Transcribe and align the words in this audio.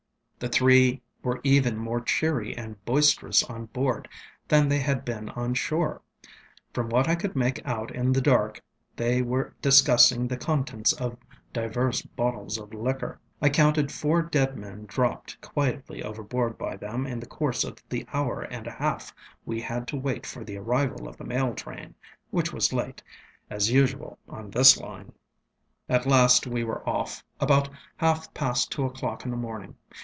The 0.39 0.49
three 0.49 1.03
were 1.21 1.39
even 1.43 1.77
more 1.77 2.01
cheery 2.01 2.57
and 2.57 2.83
boisterous 2.83 3.43
on 3.43 3.67
board 3.67 4.09
than 4.47 4.67
they 4.67 4.79
had 4.79 5.05
been 5.05 5.29
on 5.29 5.53
shore. 5.53 6.01
From 6.73 6.89
what 6.89 7.07
I 7.07 7.13
could 7.13 7.35
make 7.35 7.61
out 7.63 7.93
in 7.95 8.11
the 8.11 8.21
dark, 8.21 8.59
they 8.95 9.21
were 9.21 9.53
discussing 9.61 10.27
the 10.27 10.37
contents 10.37 10.93
of 10.93 11.15
divers 11.53 12.01
bottles 12.01 12.57
of 12.57 12.73
liquor; 12.73 13.19
I 13.39 13.49
counted 13.49 13.91
four 13.91 14.23
dead 14.23 14.57
men 14.57 14.87
dropped 14.87 15.39
quietly 15.41 16.01
overboard 16.01 16.57
by 16.57 16.75
them 16.75 17.05
in 17.05 17.19
the 17.19 17.27
course 17.27 17.63
of 17.63 17.77
the 17.87 18.07
hour 18.11 18.41
and 18.41 18.65
a 18.65 18.71
half 18.71 19.13
we 19.45 19.61
had 19.61 19.87
to 19.89 19.95
wait 19.95 20.25
for 20.25 20.43
the 20.43 20.57
arrival 20.57 21.07
of 21.07 21.17
the 21.17 21.23
mail 21.23 21.53
train, 21.53 21.93
which 22.31 22.51
was 22.51 22.73
late, 22.73 23.03
as 23.51 23.69
usual 23.69 24.17
on 24.27 24.49
this 24.49 24.75
line. 24.79 25.11
At 25.87 26.07
last 26.07 26.47
we 26.47 26.63
were 26.63 26.81
off, 26.89 27.23
about 27.39 27.69
half 27.97 28.33
past 28.33 28.71
two 28.71 28.81
oŌĆÖclock 28.81 29.23
in 29.23 29.29
the 29.29 29.37
morning. 29.37 29.75